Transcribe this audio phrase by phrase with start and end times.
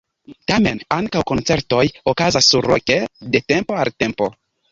[0.51, 2.99] Tamen ankaŭ koncertoj okazas surloke
[3.35, 4.31] de tempo al tempo.